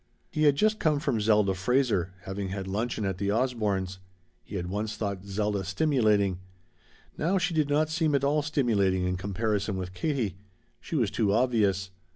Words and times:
He 0.31 0.45
had 0.45 0.55
just 0.55 0.79
come 0.79 0.99
from 0.99 1.21
Zelda 1.21 1.53
Fraser, 1.53 2.15
having 2.23 2.49
had 2.49 2.65
luncheon 2.67 3.05
at 3.05 3.19
the 3.19 3.29
Osbornes'. 3.31 3.99
He 4.43 4.55
had 4.55 4.65
once 4.67 4.95
thought 4.95 5.25
Zelda 5.25 5.63
stimulating. 5.63 6.39
Now 7.19 7.37
she 7.37 7.53
did 7.53 7.69
not 7.69 7.89
seem 7.89 8.15
at 8.15 8.23
all 8.23 8.41
stimulating 8.41 9.05
in 9.05 9.15
comparison 9.15 9.77
with 9.77 9.93
Katie. 9.93 10.37
She 10.79 10.95
was 10.95 11.11
too 11.11 11.31
obvious. 11.31 11.91